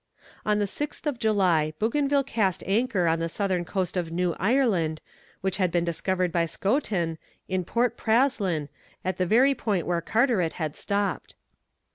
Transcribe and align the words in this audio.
On 0.47 0.57
the 0.57 0.65
6th 0.65 1.05
of 1.05 1.19
July 1.19 1.75
Bougainville 1.77 2.23
cast 2.23 2.63
anchor 2.65 3.05
on 3.07 3.19
the 3.19 3.29
southern 3.29 3.63
coast 3.65 3.95
of 3.95 4.11
New 4.11 4.35
Ireland, 4.39 4.99
which 5.41 5.57
had 5.57 5.71
been 5.71 5.85
discovered 5.85 6.31
by 6.31 6.47
Schouten, 6.47 7.19
in 7.47 7.63
Port 7.63 7.97
Praslin, 7.97 8.69
at 9.05 9.17
the 9.17 9.27
very 9.27 9.53
point 9.53 9.85
where 9.85 10.01
Carteret 10.01 10.53
had 10.53 10.75
stopped. 10.75 11.35